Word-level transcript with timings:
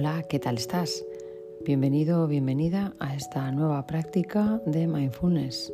Hola, 0.00 0.22
¿qué 0.22 0.38
tal 0.38 0.56
estás? 0.56 1.04
Bienvenido 1.62 2.22
o 2.22 2.26
bienvenida 2.26 2.94
a 3.00 3.14
esta 3.14 3.52
nueva 3.52 3.86
práctica 3.86 4.62
de 4.64 4.86
mindfulness. 4.86 5.70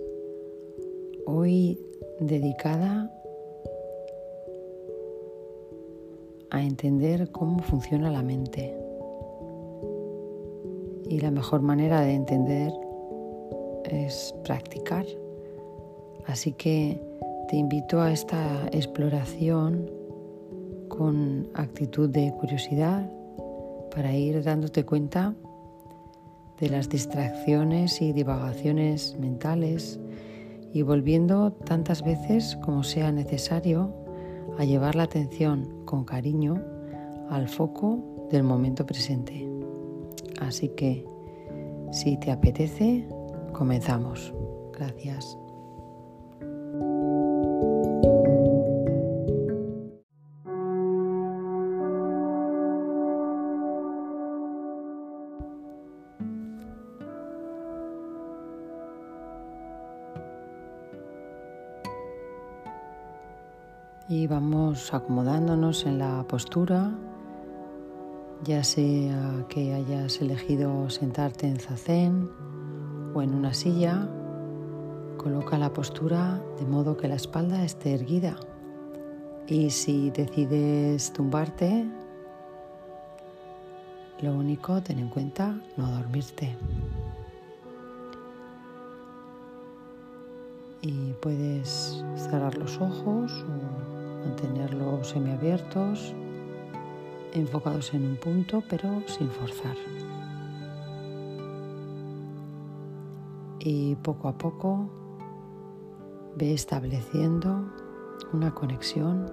Hoy 1.27 1.79
dedicada 2.19 3.09
a 6.51 6.61
entender 6.61 7.31
cómo 7.31 7.61
funciona 7.61 8.11
la 8.11 8.23
mente. 8.23 8.77
Y 11.09 11.21
la 11.21 11.31
mejor 11.31 11.63
manera 11.63 12.01
de 12.01 12.15
entender 12.15 12.73
es 13.85 14.35
practicar. 14.43 15.07
Así 16.27 16.51
que 16.51 17.01
te 17.49 17.55
invito 17.55 18.01
a 18.01 18.11
esta 18.11 18.67
exploración 18.73 19.89
con 20.89 21.49
actitud 21.55 22.09
de 22.09 22.35
curiosidad 22.41 23.09
para 23.97 24.15
ir 24.15 24.43
dándote 24.43 24.85
cuenta 24.85 25.35
de 26.61 26.69
las 26.69 26.91
distracciones 26.91 28.03
y 28.03 28.13
divagaciones 28.13 29.17
mentales 29.19 29.99
y 30.75 30.83
volviendo 30.83 31.53
tantas 31.53 32.03
veces 32.03 32.59
como 32.63 32.85
sea 32.85 33.11
necesario 33.11 33.95
a 34.59 34.65
llevar 34.67 34.97
la 34.97 35.05
atención 35.05 35.83
con 35.87 36.05
cariño 36.05 36.63
al 37.31 37.49
foco 37.49 38.29
del 38.31 38.43
momento 38.43 38.85
presente. 38.85 39.49
Así 40.41 40.69
que, 40.69 41.07
si 41.91 42.19
te 42.19 42.31
apetece, 42.31 43.09
comenzamos. 43.55 44.35
Gracias. 44.75 45.39
Acomodándonos 64.97 65.87
en 65.87 65.99
la 65.99 66.25
postura, 66.25 66.91
ya 68.45 68.65
sea 68.65 69.47
que 69.49 69.75
hayas 69.75 70.21
elegido 70.21 70.91
sentarte 70.91 71.47
en 71.47 71.59
zazen 71.59 72.31
o 73.15 73.23
en 73.23 73.35
una 73.35 73.55
silla, 73.55 74.09
coloca 75.17 75.59
la 75.59 75.73
postura 75.73 76.41
de 76.59 76.67
modo 76.67 76.97
que 76.97 77.09
la 77.09 77.15
espalda 77.15 77.65
esté 77.65 77.95
erguida. 77.95 78.37
Y 79.47 79.71
si 79.71 80.11
decides 80.11 81.13
tumbarte, 81.13 81.87
lo 84.21 84.33
único, 84.35 84.83
ten 84.83 84.99
en 84.99 85.09
cuenta 85.09 85.61
no 85.77 85.91
dormirte. 85.91 86.57
Y 90.83 91.13
puedes 91.21 92.05
cerrar 92.17 92.57
los 92.57 92.81
ojos 92.81 93.45
o 93.45 93.96
mantenerlos 94.27 95.09
semiabiertos, 95.09 96.15
enfocados 97.33 97.95
en 97.95 98.05
un 98.05 98.17
punto, 98.17 98.63
pero 98.69 99.03
sin 99.07 99.29
forzar. 99.29 99.77
Y 103.61 103.95
poco 103.97 104.29
a 104.29 104.37
poco 104.37 104.89
ve 106.37 106.53
estableciendo 106.53 107.71
una 108.33 108.53
conexión 108.53 109.31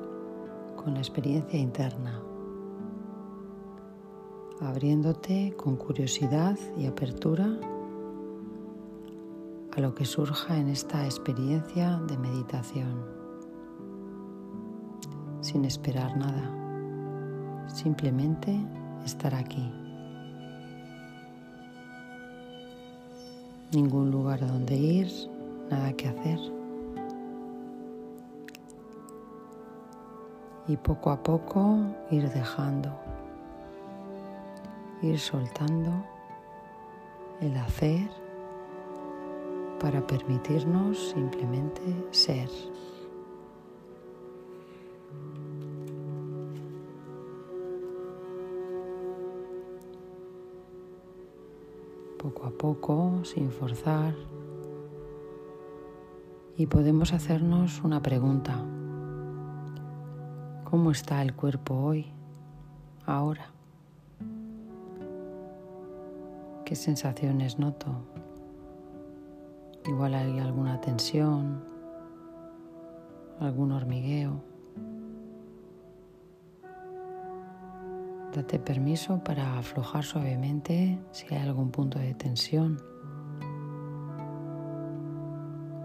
con 0.75 0.94
la 0.94 1.00
experiencia 1.00 1.59
interna, 1.59 2.22
abriéndote 4.61 5.53
con 5.57 5.75
curiosidad 5.75 6.57
y 6.78 6.85
apertura 6.85 7.59
a 9.75 9.81
lo 9.81 9.96
que 9.96 10.06
surja 10.06 10.57
en 10.57 10.69
esta 10.69 11.06
experiencia 11.06 12.00
de 12.07 12.17
meditación 12.17 13.22
sin 15.43 15.65
esperar 15.65 16.15
nada, 16.15 16.49
simplemente 17.67 18.57
estar 19.05 19.35
aquí. 19.35 19.69
Ningún 23.73 24.09
lugar 24.09 24.39
donde 24.39 24.77
ir, 24.77 25.11
nada 25.69 25.91
que 25.93 26.07
hacer. 26.07 26.39
Y 30.69 30.77
poco 30.77 31.11
a 31.11 31.21
poco 31.21 31.77
ir 32.09 32.29
dejando, 32.29 32.97
ir 35.01 35.19
soltando 35.19 35.91
el 37.41 37.57
hacer 37.57 38.09
para 39.81 40.07
permitirnos 40.07 41.09
simplemente 41.09 41.81
ser. 42.11 42.49
Poco 52.43 52.47
a 52.47 52.57
poco, 52.57 53.25
sin 53.25 53.51
forzar. 53.51 54.15
Y 56.57 56.67
podemos 56.67 57.13
hacernos 57.13 57.81
una 57.83 58.01
pregunta. 58.01 58.55
¿Cómo 60.63 60.91
está 60.91 61.21
el 61.21 61.33
cuerpo 61.35 61.75
hoy, 61.75 62.07
ahora? 63.05 63.47
¿Qué 66.65 66.75
sensaciones 66.75 67.59
noto? 67.59 67.89
Igual 69.85 70.13
hay 70.13 70.39
alguna 70.39 70.81
tensión, 70.81 71.63
algún 73.39 73.71
hormigueo. 73.71 74.53
Date 78.33 78.57
permiso 78.57 79.23
para 79.23 79.59
aflojar 79.59 80.03
suavemente 80.03 80.97
si 81.11 81.31
hay 81.31 81.41
algún 81.44 81.69
punto 81.69 81.99
de 81.99 82.16
tensión. 82.16 82.81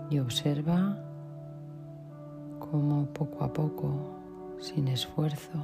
Y 0.09 0.19
observa 0.19 0.99
cómo 2.59 3.05
poco 3.13 3.45
a 3.45 3.53
poco, 3.53 3.91
sin 4.59 4.89
esfuerzo 4.89 5.59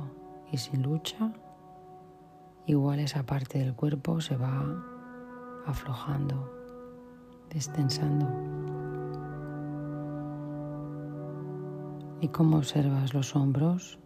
y 0.53 0.59
sin 0.59 0.83
lucha, 0.83 1.33
igual 2.67 2.99
esa 2.99 3.23
parte 3.23 3.61
del 3.61 3.75
cuerpo 3.75 4.21
se 4.21 4.37
va 4.37 4.63
aflojando, 5.65 6.53
destensando. 7.49 8.29
¿Y 12.21 12.29
cómo 12.29 12.59
observas 12.59 13.15
los 13.15 13.35
hombros? 13.35 13.99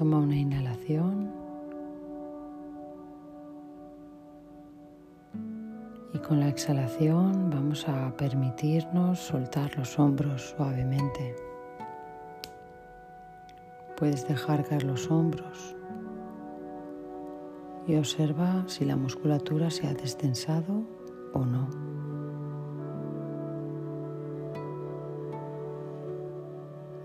Toma 0.00 0.16
una 0.16 0.34
inhalación 0.34 1.30
y 6.14 6.18
con 6.20 6.40
la 6.40 6.48
exhalación 6.48 7.50
vamos 7.50 7.86
a 7.86 8.16
permitirnos 8.16 9.18
soltar 9.18 9.76
los 9.76 9.98
hombros 9.98 10.54
suavemente. 10.56 11.36
Puedes 13.98 14.26
dejar 14.26 14.64
caer 14.64 14.84
los 14.84 15.10
hombros 15.10 15.76
y 17.86 17.96
observa 17.96 18.64
si 18.68 18.86
la 18.86 18.96
musculatura 18.96 19.70
se 19.70 19.86
ha 19.86 19.92
destensado 19.92 20.82
o 21.34 21.44
no. 21.44 21.68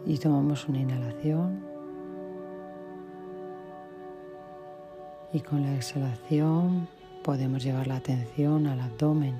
Y 0.05 0.17
tomamos 0.17 0.69
una 0.69 0.79
inhalación. 0.79 1.64
Y 5.35 5.41
con 5.41 5.63
la 5.63 5.75
exhalación 5.75 6.87
podemos 7.21 7.61
llevar 7.61 7.87
la 7.87 7.97
atención 7.97 8.67
al 8.67 8.79
abdomen, 8.79 9.35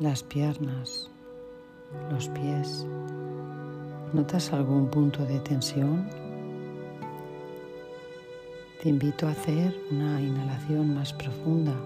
las 0.00 0.24
piernas, 0.24 1.08
los 2.10 2.28
pies. 2.30 2.84
¿Notas 4.12 4.52
algún 4.52 4.90
punto 4.90 5.24
de 5.24 5.38
tensión? 5.38 6.10
Te 8.82 8.88
invito 8.88 9.28
a 9.28 9.30
hacer 9.30 9.72
una 9.92 10.20
inhalación 10.20 10.92
más 10.92 11.12
profunda. 11.12 11.76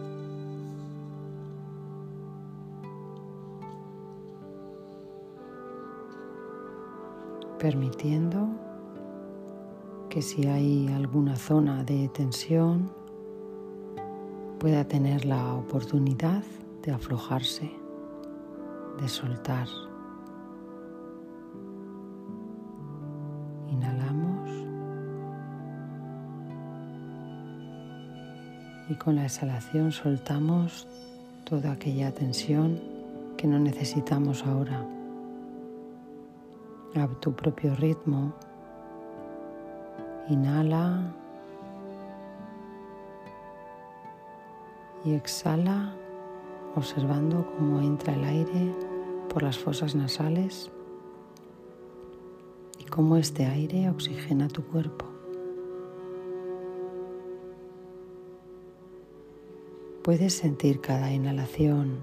Permitiendo 7.59 8.68
que 10.09 10.23
si 10.23 10.47
hay 10.47 10.89
alguna 10.89 11.37
zona 11.37 11.85
de 11.85 12.09
tensión 12.09 12.91
pueda 14.59 14.85
tener 14.85 15.25
la 15.25 15.55
oportunidad 15.55 16.43
de 16.83 16.93
aflojarse, 16.93 17.71
de 19.01 19.09
soltar. 19.09 19.69
Inhalamos 23.71 24.39
Y 28.91 28.95
con 28.95 29.17
la 29.17 29.25
exhalación 29.25 29.93
soltamos 29.93 30.89
toda 31.45 31.73
aquella 31.73 32.13
tensión 32.13 32.81
que 33.37 33.47
no 33.47 33.59
necesitamos 33.59 34.45
ahora. 34.47 34.83
A 36.95 37.07
tu 37.21 37.35
propio 37.35 37.75
ritmo, 37.77 38.33
inhala 40.29 41.15
y 45.05 45.15
exhala 45.15 45.95
observando 46.77 47.47
cómo 47.57 47.81
entra 47.81 48.15
el 48.15 48.25
aire 48.25 48.75
por 49.29 49.43
las 49.43 49.59
fosas 49.59 49.95
nasales 49.95 50.71
y 52.79 52.85
cómo 52.85 53.17
este 53.17 53.47
aire 53.47 53.91
oxigena 53.91 54.49
tu 54.49 54.65
cuerpo. 54.65 55.07
Puedes 60.03 60.35
sentir 60.35 60.81
cada 60.81 61.13
inhalación 61.13 61.99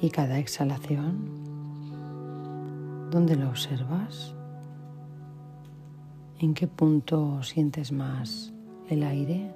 y 0.00 0.10
cada 0.10 0.38
exhalación. 0.38 1.28
¿Dónde 3.10 3.36
lo 3.36 3.50
observas? 3.50 4.34
¿En 6.42 6.54
qué 6.54 6.66
punto 6.66 7.40
sientes 7.44 7.92
más 7.92 8.52
el 8.88 9.04
aire? 9.04 9.54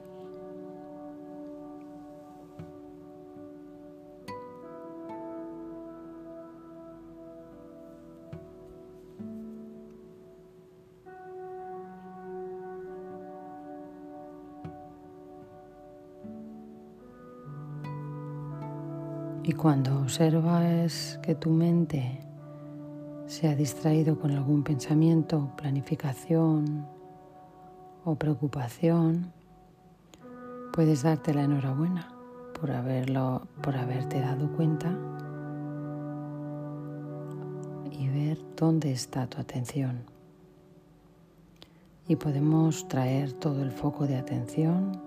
Y 19.42 19.52
cuando 19.54 19.98
observas 20.02 21.18
que 21.20 21.34
tu 21.34 21.50
mente 21.50 22.25
se 23.36 23.48
ha 23.48 23.54
distraído 23.54 24.18
con 24.18 24.30
algún 24.30 24.62
pensamiento, 24.62 25.50
planificación 25.58 26.86
o 28.02 28.14
preocupación, 28.14 29.30
puedes 30.72 31.02
darte 31.02 31.34
la 31.34 31.42
enhorabuena 31.42 32.08
por 32.58 32.70
haberlo, 32.70 33.46
por 33.62 33.76
haberte 33.76 34.20
dado 34.20 34.50
cuenta 34.52 34.90
y 37.92 38.08
ver 38.08 38.38
dónde 38.56 38.92
está 38.92 39.26
tu 39.26 39.38
atención. 39.38 40.04
Y 42.08 42.16
podemos 42.16 42.88
traer 42.88 43.34
todo 43.34 43.62
el 43.62 43.70
foco 43.70 44.06
de 44.06 44.16
atención 44.16 44.98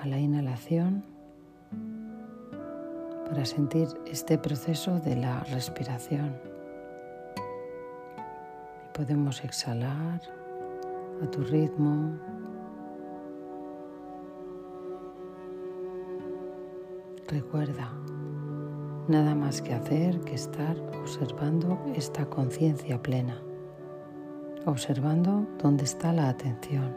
a 0.00 0.06
la 0.06 0.18
inhalación 0.18 1.04
para 3.28 3.44
sentir 3.44 3.88
este 4.06 4.38
proceso 4.38 4.98
de 5.00 5.16
la 5.16 5.40
respiración. 5.40 6.47
Podemos 8.98 9.44
exhalar 9.44 10.20
a 11.22 11.30
tu 11.30 11.40
ritmo. 11.44 12.18
Recuerda, 17.28 17.92
nada 19.06 19.36
más 19.36 19.62
que 19.62 19.72
hacer 19.72 20.18
que 20.22 20.34
estar 20.34 20.76
observando 21.00 21.78
esta 21.94 22.26
conciencia 22.26 23.00
plena, 23.00 23.40
observando 24.66 25.46
dónde 25.62 25.84
está 25.84 26.12
la 26.12 26.30
atención. 26.30 26.92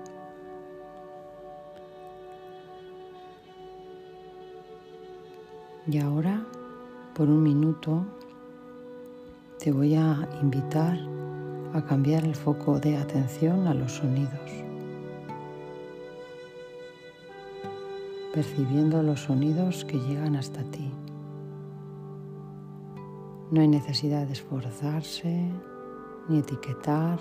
Y 5.85 5.99
ahora, 5.99 6.43
por 7.13 7.29
un 7.29 7.43
minuto, 7.43 8.03
te 9.59 9.71
voy 9.71 9.93
a 9.93 10.27
invitar 10.41 11.20
a 11.73 11.81
cambiar 11.85 12.25
el 12.25 12.35
foco 12.35 12.79
de 12.79 12.97
atención 12.97 13.67
a 13.67 13.73
los 13.73 13.93
sonidos, 13.93 14.51
percibiendo 18.33 19.01
los 19.01 19.21
sonidos 19.21 19.85
que 19.85 19.97
llegan 19.99 20.35
hasta 20.35 20.63
ti. 20.63 20.91
No 23.51 23.61
hay 23.61 23.67
necesidad 23.67 24.27
de 24.27 24.33
esforzarse 24.33 25.49
ni 26.27 26.39
etiquetar, 26.39 27.19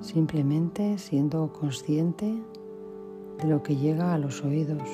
simplemente 0.00 0.98
siendo 0.98 1.52
consciente 1.52 2.42
de 3.38 3.48
lo 3.48 3.62
que 3.62 3.76
llega 3.76 4.12
a 4.12 4.18
los 4.18 4.44
oídos, 4.44 4.88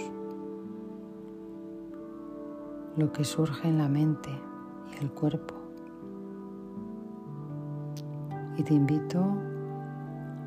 lo 2.97 3.13
que 3.13 3.25
surge 3.25 3.69
en 3.69 3.79
la 3.79 3.89
mente 3.89 4.31
y 4.95 5.05
el 5.05 5.11
cuerpo. 5.11 5.56
Y 8.57 8.63
te 8.63 8.75
invito 8.75 9.25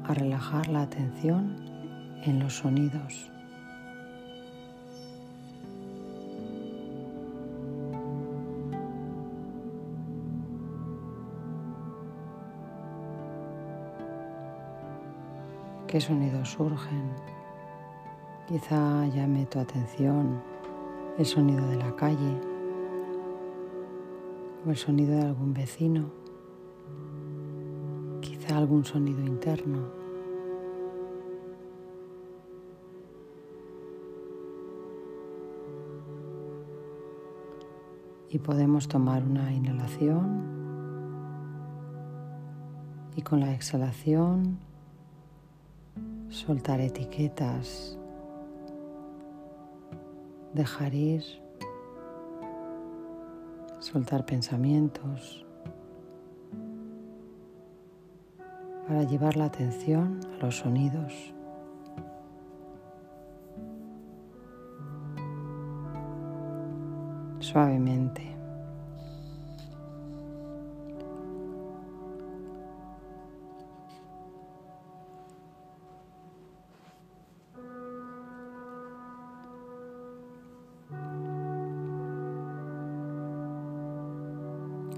a 0.04 0.14
relajar 0.14 0.68
la 0.68 0.82
atención 0.82 1.56
en 2.24 2.40
los 2.40 2.58
sonidos. 2.58 3.30
¿Qué 15.90 16.00
sonidos 16.00 16.50
surgen? 16.50 17.10
Quizá 18.48 19.08
llame 19.08 19.48
tu 19.48 19.60
atención 19.60 20.40
el 21.18 21.26
sonido 21.26 21.68
de 21.68 21.78
la 21.78 21.96
calle 21.96 22.40
o 24.66 24.70
el 24.70 24.78
sonido 24.78 25.16
de 25.16 25.22
algún 25.24 25.54
vecino, 25.54 26.12
quizá 28.50 28.58
algún 28.58 28.84
sonido 28.84 29.22
interno. 29.22 29.92
Y 38.32 38.40
podemos 38.40 38.88
tomar 38.88 39.24
una 39.24 39.54
inhalación 39.54 40.48
y 43.16 43.22
con 43.22 43.40
la 43.40 43.54
exhalación 43.54 44.58
soltar 46.30 46.80
etiquetas 46.80 47.98
dejar 50.54 50.94
ir, 50.96 51.24
soltar 53.80 54.26
pensamientos, 54.26 55.46
para 58.90 59.04
llevar 59.04 59.38
la 59.38 59.46
atención 59.46 60.20
a 60.34 60.46
los 60.46 60.58
sonidos. 60.58 61.14
Suavemente. 67.40 68.36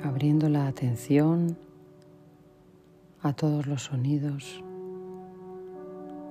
abriendo 0.04 0.50
la 0.50 0.68
atención 0.68 1.58
a 3.24 3.34
todos 3.34 3.68
los 3.68 3.84
sonidos, 3.84 4.64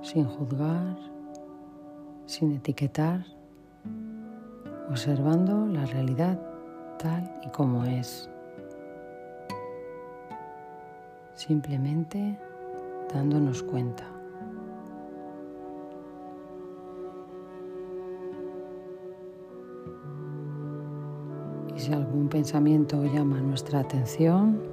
sin 0.01 0.25
juzgar, 0.25 0.97
sin 2.25 2.51
etiquetar, 2.53 3.25
observando 4.89 5.67
la 5.67 5.85
realidad 5.85 6.39
tal 6.99 7.31
y 7.45 7.49
como 7.49 7.85
es. 7.85 8.29
Simplemente 11.35 12.37
dándonos 13.13 13.63
cuenta. 13.63 14.05
si 21.77 21.91
algún 21.93 22.29
pensamiento 22.29 23.03
llama 23.05 23.39
nuestra 23.41 23.79
atención, 23.79 24.70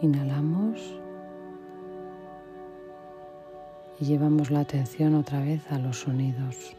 inhalamos 0.00 0.96
y 3.98 4.04
llevamos 4.04 4.50
la 4.50 4.60
atención 4.60 5.14
otra 5.14 5.40
vez 5.40 5.70
a 5.70 5.78
los 5.78 6.00
sonidos. 6.00 6.74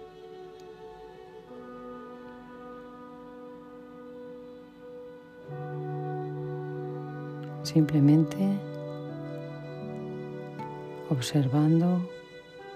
Simplemente 7.63 8.37
observando 11.09 12.01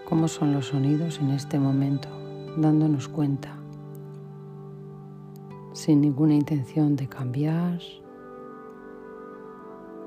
cómo 0.05 0.27
son 0.27 0.53
los 0.53 0.67
sonidos 0.67 1.19
en 1.19 1.31
este 1.31 1.57
momento, 1.57 2.07
dándonos 2.57 3.07
cuenta, 3.07 3.57
sin 5.73 6.01
ninguna 6.01 6.35
intención 6.35 6.95
de 6.95 7.07
cambiar, 7.07 7.79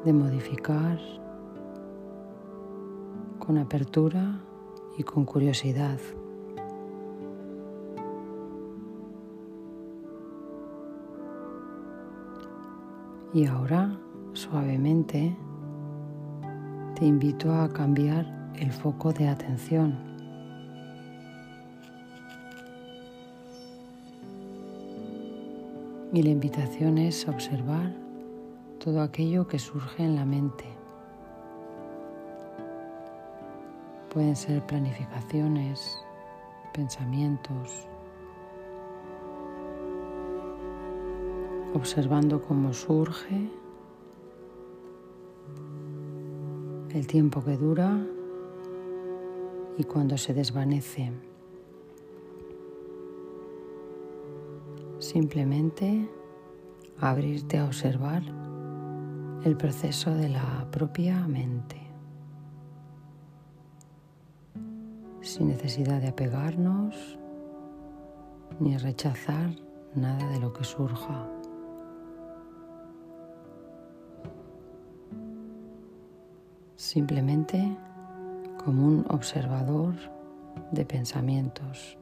de 0.05 0.13
modificar, 0.13 0.99
con 3.39 3.59
apertura 3.59 4.41
y 4.97 5.03
con 5.03 5.25
curiosidad. 5.25 5.99
Y 13.35 13.47
ahora, 13.47 13.99
suavemente, 14.33 15.37
te 16.95 17.05
invito 17.05 17.53
a 17.53 17.69
cambiar 17.69 18.51
el 18.57 18.73
foco 18.73 19.13
de 19.13 19.29
atención. 19.29 19.97
Y 26.13 26.23
la 26.23 26.31
invitación 26.31 26.97
es 26.99 27.29
observar 27.29 28.08
todo 28.79 29.03
aquello 29.03 29.47
que 29.47 29.59
surge 29.59 30.05
en 30.05 30.15
la 30.15 30.25
mente. 30.25 30.65
Pueden 34.13 34.37
ser 34.37 34.65
planificaciones, 34.67 36.05
pensamientos, 36.73 37.87
observando 41.75 42.41
cómo 42.41 42.73
surge, 42.73 43.51
el 46.91 47.07
tiempo 47.07 47.45
que 47.45 47.57
dura 47.57 47.99
y 49.77 49.85
cuando 49.85 50.17
se 50.17 50.33
desvanece. 50.33 51.13
Simplemente 54.99 56.09
abrirte 56.99 57.59
a 57.59 57.67
observar 57.67 58.48
el 59.45 59.57
proceso 59.57 60.15
de 60.15 60.29
la 60.29 60.67
propia 60.71 61.27
mente, 61.27 61.81
sin 65.21 65.49
necesidad 65.49 66.01
de 66.01 66.09
apegarnos 66.09 67.19
ni 68.61 68.77
rechazar 68.77 69.51
nada 69.95 70.29
de 70.31 70.41
lo 70.41 70.53
que 70.53 70.65
surja. 70.65 71.29
simplemente 76.79 77.77
como 78.65 78.87
un 78.87 79.05
observador 79.11 79.95
de 80.73 80.87
pensamientos. 80.87 81.99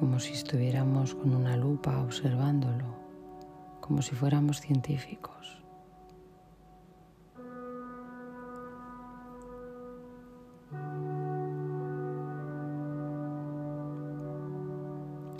Como 0.00 0.18
si 0.18 0.32
estuviéramos 0.32 1.14
con 1.14 1.34
una 1.34 1.58
lupa 1.58 2.00
observándolo, 2.00 2.86
como 3.82 4.00
si 4.00 4.14
fuéramos 4.14 4.58
científicos. 4.58 5.62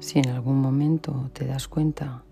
Si 0.01 0.19
en 0.19 0.29
algún 0.29 0.61
momento 0.61 1.31
te 1.33 1.47
das 1.47 1.67
cuenta 1.67 2.23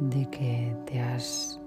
de 0.00 0.30
que 0.30 0.74
te 0.86 1.00
has 1.00 1.60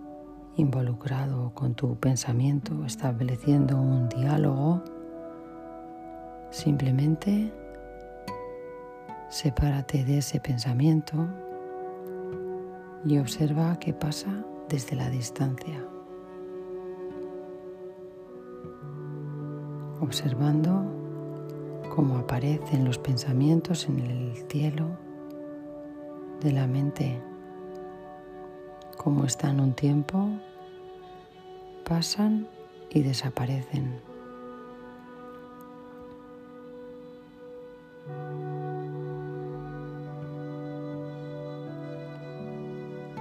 involucrado 0.56 1.54
con 1.54 1.76
tu 1.76 1.96
pensamiento, 2.00 2.84
estableciendo 2.84 3.80
un 3.80 4.10
diálogo, 4.10 4.84
simplemente 6.52 7.52
sepárate 9.30 10.04
de 10.04 10.18
ese 10.18 10.40
pensamiento 10.40 11.28
y 13.06 13.18
observa 13.18 13.78
qué 13.80 13.94
pasa 13.94 14.46
desde 14.68 14.96
la 14.96 15.10
distancia. 15.10 15.86
Observando 20.02 20.86
cómo 21.96 22.18
aparecen 22.18 22.86
los 22.86 22.98
pensamientos 22.98 23.88
en 23.88 24.00
el 24.00 24.36
cielo 24.50 24.88
de 26.42 26.52
la 26.52 26.68
mente 26.68 27.22
como 29.00 29.24
están 29.24 29.62
un 29.62 29.74
tiempo, 29.74 30.30
pasan 31.86 32.50
y 32.90 33.02
desaparecen. 33.02 34.09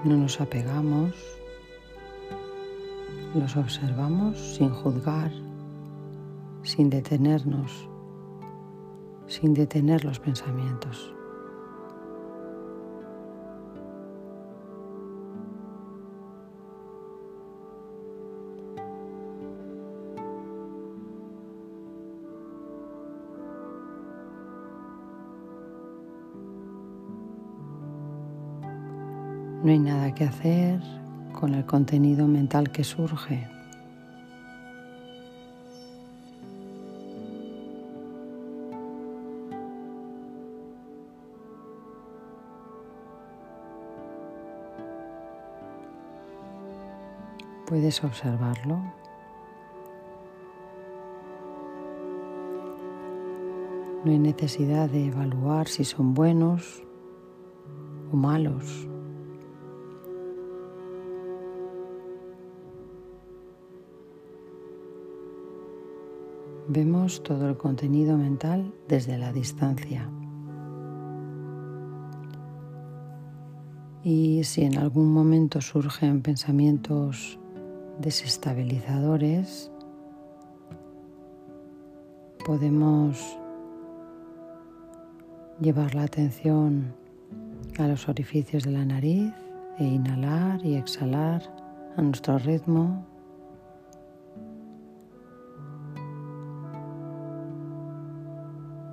No 0.05 0.17
nos 0.17 0.41
apegamos, 0.41 1.13
los 3.35 3.57
observamos 3.57 4.39
sin 4.39 4.71
juzgar, 4.71 5.33
sin 6.63 6.89
detenernos, 6.89 7.89
sin 9.27 9.55
detener 9.55 10.05
los 10.05 10.21
pensamientos. 10.21 11.13
No 29.63 29.73
hay 29.73 29.79
nada 29.81 30.15
que 30.15 30.23
hacer 30.23 30.81
con 31.33 31.53
el 31.55 31.67
contenido 31.67 32.29
mental 32.29 32.71
que 32.71 32.85
surge. 32.85 33.49
Puedes 47.67 48.03
observarlo. 48.05 48.81
No 54.05 54.13
hay 54.13 54.19
necesidad 54.21 54.89
de 54.89 55.07
evaluar 55.09 55.67
si 55.67 55.85
son 55.85 56.15
buenos 56.15 56.85
o 58.13 58.17
malos. 58.17 58.89
Vemos 66.71 67.23
todo 67.23 67.49
el 67.49 67.57
contenido 67.57 68.19
mental 68.19 68.75
desde 68.89 69.17
la 69.17 69.33
distancia. 69.33 70.07
Y 74.05 74.45
si 74.45 74.65
en 74.65 74.77
algún 74.77 75.11
momento 75.11 75.63
surgen 75.63 76.21
pensamientos 76.21 77.39
desestabilizadores, 77.99 79.73
podemos 82.45 83.39
llevar 85.63 85.95
la 85.95 86.03
atención 86.03 86.95
a 87.79 87.89
los 87.89 88.11
orificios 88.11 88.65
de 88.65 88.73
la 88.73 88.85
nariz 88.85 89.33
e 89.79 89.85
inhalar 89.85 90.63
y 90.63 90.75
exhalar 90.75 91.43
a 91.97 92.03
nuestro 92.03 92.37
ritmo 92.37 93.07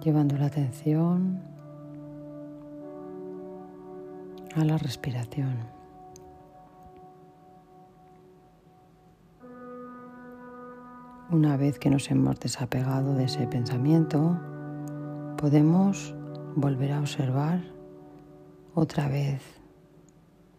llevando 0.06 0.38
la 0.38 0.46
atención 0.46 1.42
a 4.56 4.64
la 4.64 4.78
respiración. 4.78 5.58
Una 11.32 11.58
vez 11.58 11.80
que 11.80 11.90
nos 11.90 12.12
hemos 12.12 12.40
desapegado 12.40 13.16
de 13.16 13.24
ese 13.24 13.48
pensamiento, 13.48 14.40
podemos 15.38 16.14
volver 16.56 16.92
a 16.92 17.00
observar 17.00 17.64
otra 18.76 19.08
vez 19.08 19.42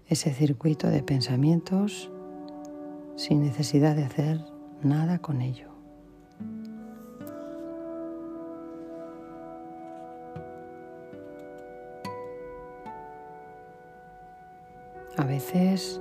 ese 0.08 0.34
circuito 0.34 0.88
de 0.88 1.04
pensamientos 1.04 2.10
sin 3.14 3.42
necesidad 3.42 3.94
de 3.94 4.06
hacer 4.06 4.44
nada 4.82 5.20
con 5.20 5.40
ello. 5.40 5.75
A 15.18 15.24
veces 15.24 15.98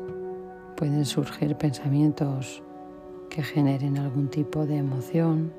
pueden 0.75 1.05
surgir 1.05 1.55
pensamientos 1.55 2.61
que 3.29 3.41
generen 3.41 3.97
algún 3.97 4.27
tipo 4.27 4.65
de 4.65 4.75
emoción. 4.75 5.53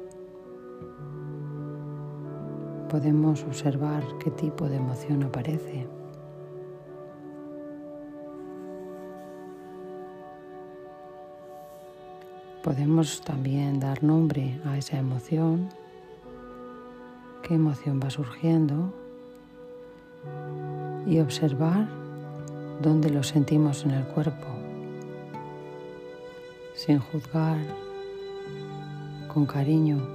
Podemos 2.91 3.43
observar 3.45 4.03
qué 4.23 4.31
tipo 4.31 4.69
de 4.69 4.77
emoción 4.77 5.23
aparece. 5.23 5.87
Podemos 12.63 13.23
también 13.23 13.81
dar 13.81 14.03
nombre 14.03 14.61
a 14.67 14.77
esa 14.77 14.99
emoción, 14.99 15.71
qué 17.43 17.55
emoción 17.55 18.01
va 18.05 18.11
surgiendo 18.11 18.93
y 21.07 21.21
observar 21.21 22.06
dónde 22.81 23.11
lo 23.11 23.23
sentimos 23.23 23.85
en 23.85 23.93
el 23.93 24.05
cuerpo, 24.05 24.47
sin 26.75 26.99
juzgar, 26.99 27.59
con 29.33 29.47
cariño, 29.47 30.07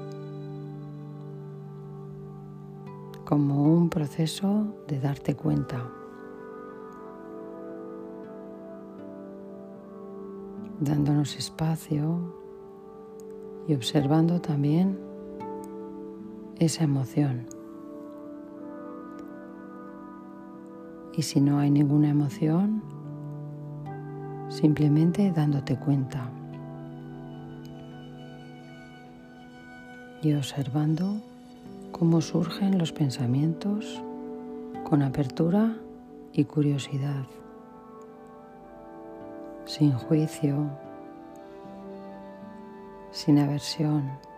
como 3.25 3.63
un 3.63 3.89
proceso 3.89 4.75
de 4.87 4.99
darte 4.99 5.35
cuenta. 5.35 5.89
dándonos 10.81 11.37
espacio 11.37 12.33
y 13.67 13.75
observando 13.75 14.41
también 14.41 14.99
esa 16.57 16.83
emoción. 16.83 17.60
Y 21.15 21.23
si 21.23 21.41
no 21.41 21.59
hay 21.59 21.69
ninguna 21.71 22.09
emoción, 22.09 22.81
simplemente 24.49 25.31
dándote 25.31 25.77
cuenta 25.77 26.29
y 30.21 30.33
observando 30.33 31.17
cómo 31.91 32.21
surgen 32.21 32.77
los 32.77 32.91
pensamientos 32.91 34.01
con 34.83 35.01
apertura 35.01 35.75
y 36.33 36.45
curiosidad, 36.45 37.25
sin 39.65 39.93
juicio, 39.93 40.69
sin 43.11 43.39
aversión. 43.39 44.30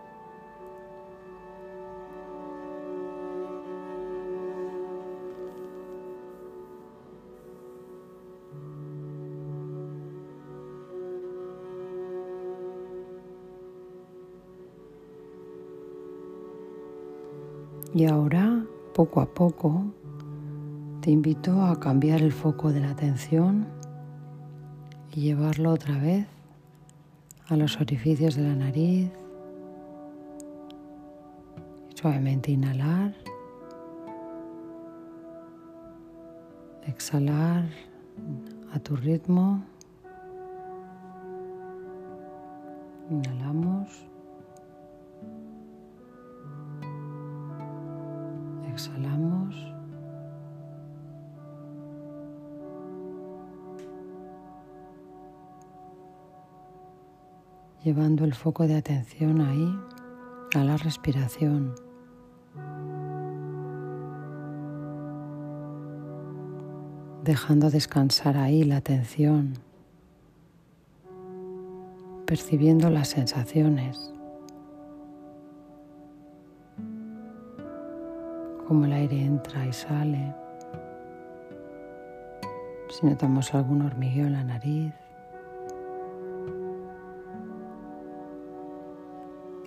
Y 17.94 18.06
ahora, 18.06 18.60
poco 18.92 19.20
a 19.20 19.26
poco, 19.26 19.84
te 21.00 21.12
invito 21.12 21.62
a 21.62 21.78
cambiar 21.78 22.22
el 22.22 22.32
foco 22.32 22.72
de 22.72 22.80
la 22.80 22.90
atención 22.90 23.68
y 25.12 25.20
llevarlo 25.20 25.70
otra 25.70 25.96
vez 25.98 26.26
a 27.46 27.56
los 27.56 27.80
orificios 27.80 28.34
de 28.34 28.42
la 28.42 28.56
nariz. 28.56 29.12
Suavemente 31.94 32.50
inhalar. 32.50 33.14
Exhalar 36.88 37.64
a 38.72 38.80
tu 38.80 38.96
ritmo. 38.96 39.62
Inhalamos. 43.08 44.13
Exhalamos. 48.74 49.74
llevando 57.84 58.24
el 58.24 58.32
foco 58.32 58.66
de 58.66 58.76
atención 58.76 59.42
ahí 59.42 59.78
a 60.54 60.64
la 60.64 60.78
respiración. 60.78 61.74
Dejando 67.22 67.70
descansar 67.70 68.38
ahí 68.38 68.64
la 68.64 68.78
atención, 68.78 69.58
percibiendo 72.26 72.88
las 72.88 73.08
sensaciones, 73.08 74.13
como 78.74 78.86
el 78.86 78.92
aire 78.92 79.22
entra 79.22 79.64
y 79.64 79.72
sale, 79.72 80.34
si 82.90 83.06
notamos 83.06 83.54
algún 83.54 83.82
hormigueo 83.82 84.26
en 84.26 84.32
la 84.32 84.42
nariz. 84.42 84.92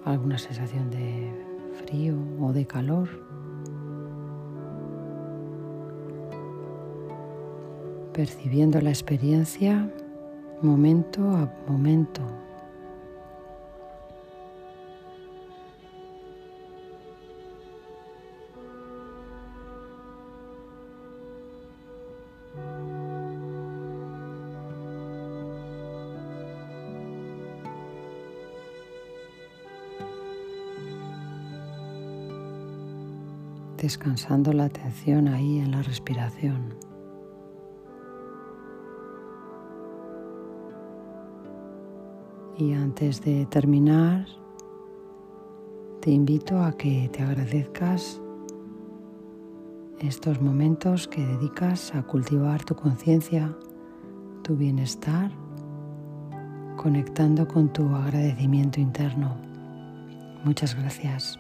alguna 0.04 0.38
sensación 0.38 0.90
de 0.90 1.32
frío 1.86 2.18
o 2.42 2.52
de 2.52 2.68
calor. 2.68 3.08
Percibiendo 8.12 8.82
la 8.82 8.90
experiencia 8.90 9.90
momento 10.62 11.22
a 11.32 11.50
momento. 11.66 12.24
Descansando 33.88 34.52
la 34.52 34.66
atención 34.66 35.30
ahí 35.30 35.60
en 35.60 35.72
la 35.72 35.82
respiración. 35.82 36.76
Y 42.58 42.74
antes 42.74 43.22
de 43.22 43.46
terminar, 43.46 44.26
te 46.02 46.12
invito 46.12 46.62
a 46.62 46.74
que 46.74 47.10
te 47.14 47.24
agradezcas 47.24 48.22
estos 50.00 50.42
momentos 50.42 51.08
que 51.08 51.26
dedicas 51.26 51.96
a 51.96 52.04
cultivar 52.04 52.66
tu 52.66 52.76
conciencia, 52.76 53.56
tu 54.44 54.58
bienestar, 54.58 55.32
conectando 56.76 57.48
con 57.48 57.72
tu 57.72 57.88
agradecimiento 57.96 58.82
interno. 58.82 59.38
Muchas 60.44 60.76
gracias. 60.76 61.40